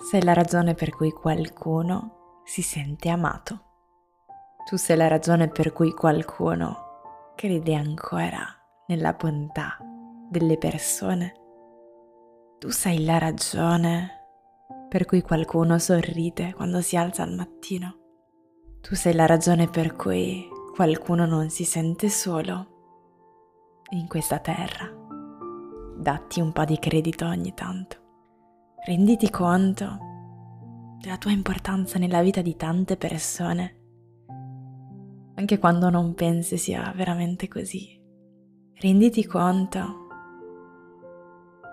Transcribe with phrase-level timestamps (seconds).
[0.00, 3.64] sei la ragione per cui qualcuno si sente amato.
[4.64, 8.46] Tu sei la ragione per cui qualcuno crede ancora
[8.86, 9.76] nella bontà
[10.30, 11.34] delle persone.
[12.58, 14.10] Tu sei la ragione
[14.88, 17.96] per cui qualcuno sorride quando si alza al mattino.
[18.80, 24.88] Tu sei la ragione per cui qualcuno non si sente solo in questa terra.
[25.96, 28.07] Datti un po' di credito ogni tanto.
[28.84, 29.98] Renditi conto
[31.00, 33.76] della tua importanza nella vita di tante persone,
[35.34, 38.00] anche quando non pensi sia veramente così.
[38.74, 40.06] Renditi conto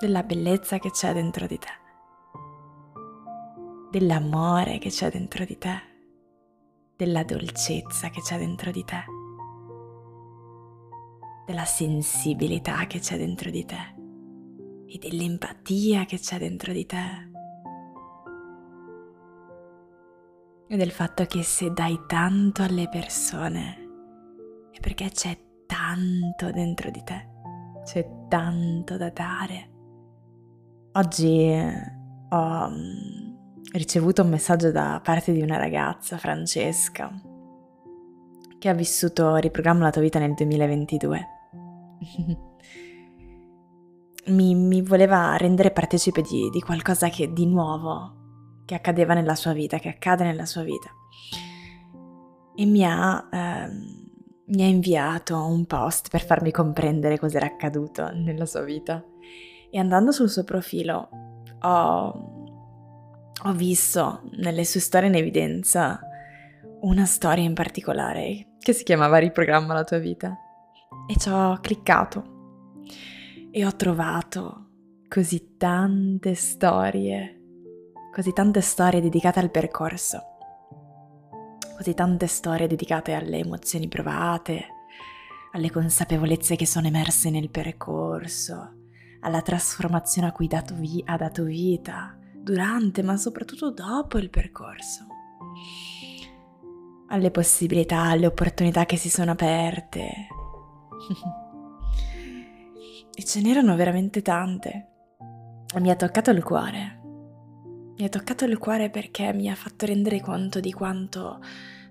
[0.00, 1.68] della bellezza che c'è dentro di te,
[3.90, 5.80] dell'amore che c'è dentro di te,
[6.96, 9.04] della dolcezza che c'è dentro di te,
[11.46, 14.03] della sensibilità che c'è dentro di te
[14.94, 17.32] e dell'empatia che c'è dentro di te.
[20.68, 23.88] E del fatto che se dai tanto alle persone
[24.70, 25.36] è perché c'è
[25.66, 27.28] tanto dentro di te,
[27.82, 29.70] c'è tanto da dare.
[30.92, 31.50] Oggi
[32.30, 33.34] ho mm,
[33.72, 37.12] ricevuto un messaggio da parte di una ragazza, Francesca,
[38.60, 41.28] che ha vissuto Riprogramma la tua vita nel 2022.
[44.26, 49.52] mi, mi, voleva rendere partecipe di, di qualcosa che, di nuovo che accadeva nella sua
[49.52, 50.88] vita, che accade nella sua vita.
[52.56, 54.10] E mi ha, ehm,
[54.46, 59.04] mi ha inviato un post per farmi comprendere cos'era accaduto nella sua vita.
[59.70, 61.08] E andando sul suo profilo
[61.60, 62.58] ho,
[63.42, 66.00] ho visto nelle sue storie in evidenza
[66.82, 70.36] una storia in particolare che si chiamava Riprogramma la tua vita.
[71.06, 72.32] E ci ho cliccato
[73.56, 74.70] e ho trovato
[75.06, 77.40] così tante storie,
[78.12, 80.20] così tante storie dedicate al percorso,
[81.76, 84.66] così tante storie dedicate alle emozioni provate,
[85.52, 88.88] alle consapevolezze che sono emerse nel percorso,
[89.20, 95.06] alla trasformazione a cui dato vi- ha dato vita durante, ma soprattutto dopo il percorso,
[97.06, 100.26] alle possibilità, alle opportunità che si sono aperte.
[103.16, 104.88] E ce n'erano veramente tante.
[105.78, 107.00] Mi ha toccato il cuore.
[107.96, 111.40] Mi ha toccato il cuore perché mi ha fatto rendere conto di quanto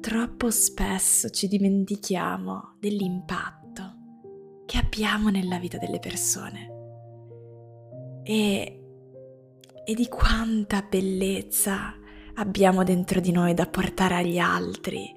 [0.00, 3.64] troppo spesso ci dimentichiamo dell'impatto
[4.66, 6.70] che abbiamo nella vita delle persone
[8.22, 8.80] e,
[9.84, 11.94] e di quanta bellezza
[12.34, 15.14] abbiamo dentro di noi da portare agli altri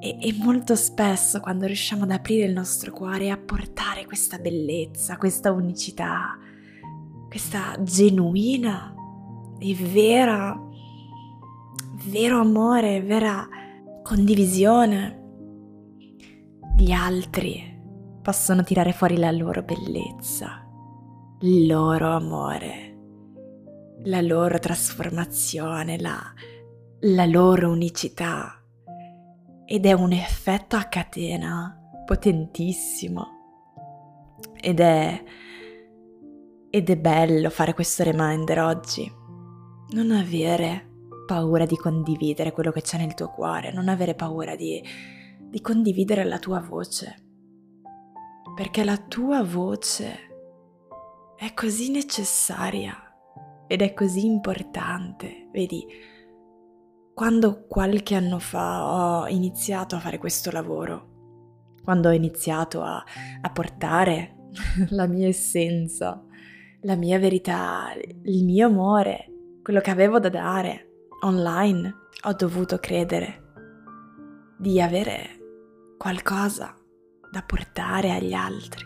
[0.00, 4.38] e, e, molto spesso quando riusciamo ad aprire il nostro cuore e a portare questa
[4.38, 6.38] bellezza, questa unicità,
[7.26, 8.94] questa genuina
[9.58, 10.56] e vera,
[12.06, 13.48] vero amore, vera
[14.02, 15.16] condivisione,
[16.76, 17.76] gli altri
[18.22, 20.64] possono tirare fuori la loro bellezza,
[21.40, 22.98] il loro amore,
[24.04, 26.20] la loro trasformazione, la,
[27.00, 28.57] la loro unicità
[29.70, 33.26] ed è un effetto a catena potentissimo.
[34.58, 35.22] Ed è
[36.70, 39.12] ed è bello fare questo reminder oggi.
[39.90, 40.88] Non avere
[41.26, 44.82] paura di condividere quello che c'è nel tuo cuore non avere paura di,
[45.38, 47.16] di condividere la tua voce.
[48.54, 50.16] Perché la tua voce
[51.36, 52.96] è così necessaria
[53.66, 55.86] ed è così importante vedi
[57.18, 63.02] quando qualche anno fa ho iniziato a fare questo lavoro, quando ho iniziato a,
[63.40, 64.50] a portare
[64.90, 66.24] la mia essenza,
[66.82, 67.88] la mia verità,
[68.22, 69.32] il mio amore,
[69.64, 70.90] quello che avevo da dare
[71.22, 71.92] online,
[72.22, 73.46] ho dovuto credere
[74.56, 76.72] di avere qualcosa
[77.32, 78.84] da portare agli altri.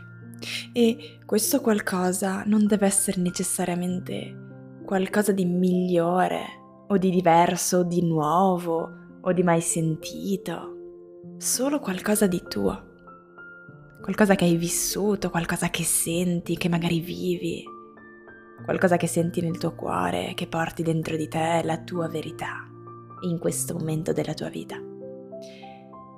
[0.73, 6.61] E questo qualcosa non deve essere necessariamente qualcosa di migliore
[6.93, 8.91] o di diverso, o di nuovo,
[9.23, 10.77] o di mai sentito,
[11.39, 12.91] solo qualcosa di tuo,
[14.03, 17.65] qualcosa che hai vissuto, qualcosa che senti, che magari vivi,
[18.63, 22.69] qualcosa che senti nel tuo cuore, che porti dentro di te la tua verità
[23.23, 24.77] in questo momento della tua vita.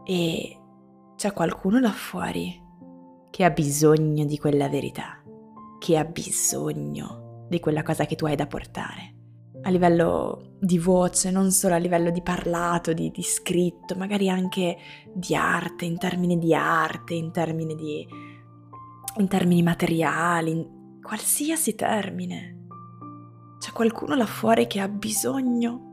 [0.04, 0.58] E
[1.14, 2.60] c'è qualcuno là fuori
[3.30, 5.22] che ha bisogno di quella verità,
[5.78, 9.14] che ha bisogno di quella cosa che tu hai da portare
[9.64, 14.76] a livello di voce, non solo a livello di parlato, di, di scritto, magari anche
[15.12, 18.06] di arte, in termini di arte, in termini di
[19.16, 20.66] in termini materiali, in
[21.00, 22.66] qualsiasi termine.
[23.58, 25.92] C'è qualcuno là fuori che ha bisogno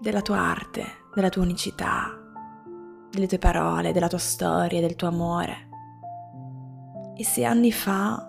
[0.00, 2.10] della tua arte, della tua unicità,
[3.10, 5.68] delle tue parole, della tua storia, del tuo amore.
[7.16, 8.26] E se anni fa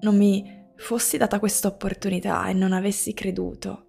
[0.00, 3.86] non mi fossi data questa opportunità e non avessi creduto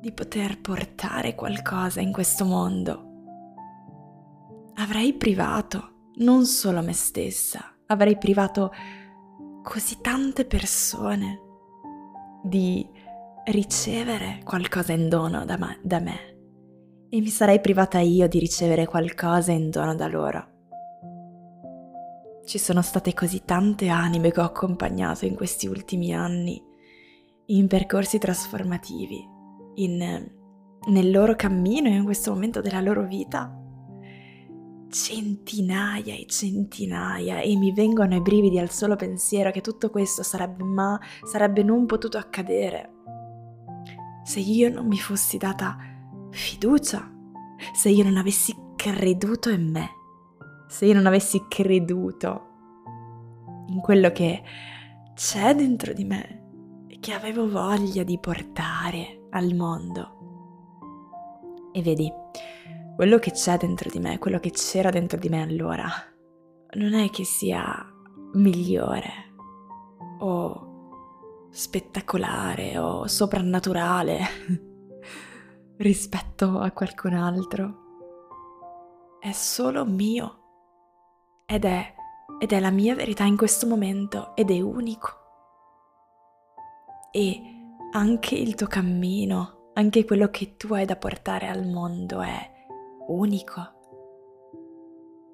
[0.00, 3.12] di poter portare qualcosa in questo mondo,
[4.74, 8.70] avrei privato non solo me stessa, avrei privato
[9.62, 11.40] così tante persone
[12.42, 12.86] di
[13.46, 16.32] ricevere qualcosa in dono da, ma- da me
[17.08, 20.53] e mi sarei privata io di ricevere qualcosa in dono da loro.
[22.44, 26.62] Ci sono state così tante anime che ho accompagnato in questi ultimi anni,
[27.46, 29.26] in percorsi trasformativi,
[29.76, 30.30] in,
[30.88, 33.58] nel loro cammino in questo momento della loro vita.
[34.90, 40.62] Centinaia e centinaia e mi vengono i brividi al solo pensiero che tutto questo sarebbe,
[40.62, 42.94] ma, sarebbe non potuto accadere
[44.24, 45.76] se io non mi fossi data
[46.30, 47.08] fiducia,
[47.74, 49.90] se io non avessi creduto in me
[50.66, 52.52] se io non avessi creduto
[53.68, 54.42] in quello che
[55.14, 60.12] c'è dentro di me e che avevo voglia di portare al mondo.
[61.72, 62.10] E vedi,
[62.96, 65.88] quello che c'è dentro di me, quello che c'era dentro di me allora,
[66.74, 67.84] non è che sia
[68.34, 69.32] migliore
[70.20, 74.18] o spettacolare o soprannaturale
[75.78, 77.82] rispetto a qualcun altro.
[79.20, 80.43] È solo mio
[81.54, 81.94] ed è,
[82.40, 85.22] ed è la mia verità in questo momento ed è unico.
[87.12, 87.40] E
[87.92, 92.50] anche il tuo cammino, anche quello che tu hai da portare al mondo è
[93.06, 93.72] unico.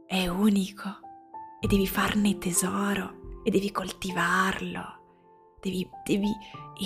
[0.04, 0.88] È unico
[1.58, 4.98] e devi farne tesoro e devi coltivarlo.
[5.58, 6.30] Devi, devi,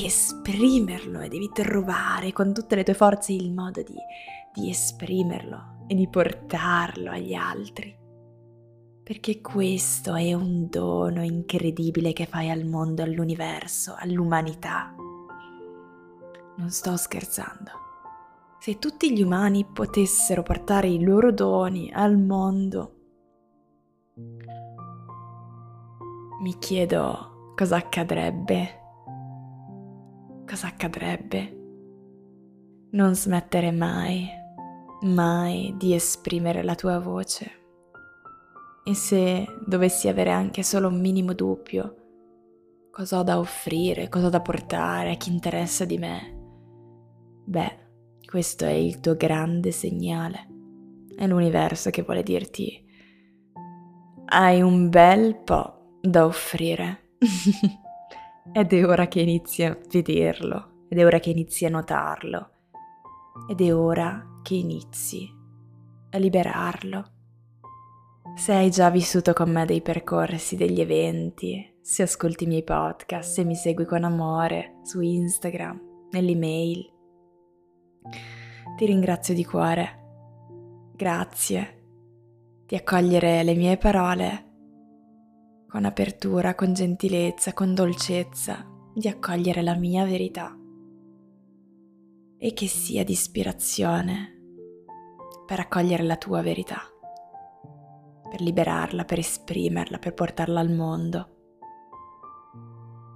[0.05, 3.97] esprimerlo e devi trovare con tutte le tue forze il modo di,
[4.53, 8.03] di esprimerlo e di portarlo agli altri
[9.05, 14.95] perché questo è un dono incredibile che fai al mondo, all'universo, all'umanità.
[16.57, 17.83] Non sto scherzando.
[18.59, 22.95] Se tutti gli umani potessero portare i loro doni al mondo,
[26.41, 28.81] mi chiedo cosa accadrebbe.
[30.47, 31.61] Cosa accadrebbe?
[32.93, 34.27] Non smettere mai,
[35.03, 37.64] mai di esprimere la tua voce
[38.87, 41.97] e se dovessi avere anche solo un minimo dubbio,
[42.91, 46.35] cosa ho da offrire, cosa ho da portare a chi interessa di me,
[47.47, 47.79] beh,
[48.27, 50.49] questo è il tuo grande segnale.
[51.17, 52.85] È l'universo che vuole dirti,
[54.27, 57.17] hai un bel po' da offrire.
[58.53, 62.51] ed è ora che inizi a vederlo, ed è ora che inizi a notarlo,
[63.49, 65.27] ed è ora che inizi
[66.11, 67.14] a liberarlo
[68.33, 73.35] se hai già vissuto con me dei percorsi, degli eventi, se ascolti i miei podcast,
[73.35, 76.91] se mi segui con amore su Instagram, nell'email,
[78.77, 80.03] ti ringrazio di cuore.
[80.97, 81.83] Grazie
[82.67, 84.53] di accogliere le mie parole
[85.69, 90.57] con apertura, con gentilezza, con dolcezza, di accogliere la mia verità.
[92.39, 94.41] E che sia di ispirazione
[95.47, 96.94] per accogliere la tua verità
[98.35, 101.29] per liberarla, per esprimerla, per portarla al mondo.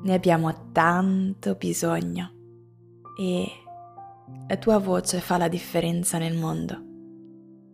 [0.02, 2.30] Ne abbiamo tanto bisogno
[3.18, 3.48] e
[4.46, 6.84] la tua voce fa la differenza nel mondo.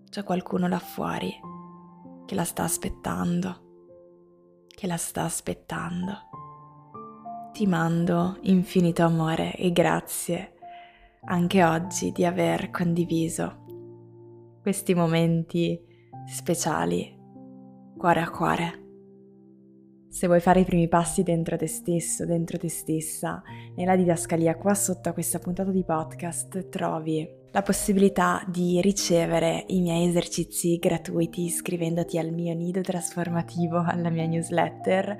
[0.09, 1.39] C'è qualcuno là fuori
[2.25, 3.89] che la sta aspettando,
[4.69, 6.13] che la sta aspettando.
[7.53, 10.55] Ti mando infinito amore e grazie
[11.27, 13.65] anche oggi di aver condiviso
[14.63, 15.79] questi momenti
[16.27, 17.21] speciali
[18.05, 18.83] cuore a cuore.
[20.11, 23.43] Se vuoi fare i primi passi dentro te stesso, dentro te stessa,
[23.77, 29.81] nella didascalia qua sotto a questa puntata di podcast trovi la possibilità di ricevere i
[29.81, 35.17] miei esercizi gratuiti iscrivendoti al mio nido trasformativo, alla mia newsletter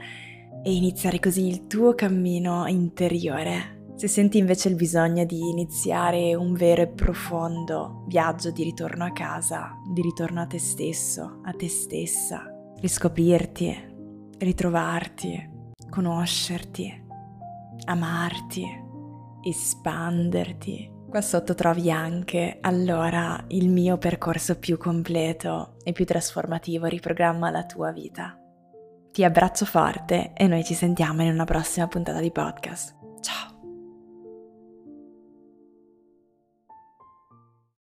[0.63, 3.95] e iniziare così il tuo cammino interiore.
[3.95, 9.13] Se senti invece il bisogno di iniziare un vero e profondo viaggio di ritorno a
[9.13, 12.54] casa, di ritorno a te stesso, a te stessa,
[12.85, 15.51] riscoprirti, ritrovarti,
[15.89, 17.05] conoscerti,
[17.87, 18.63] amarti,
[19.43, 20.93] espanderti.
[21.09, 27.65] Qua sotto trovi anche allora il mio percorso più completo e più trasformativo, riprogramma la
[27.65, 28.39] tua vita.
[29.11, 33.04] Ti abbraccio forte e noi ci sentiamo in una prossima puntata di podcast.